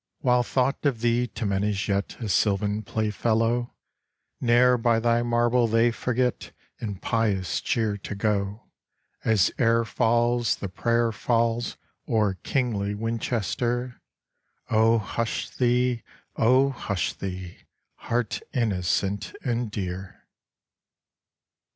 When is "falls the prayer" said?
9.85-11.11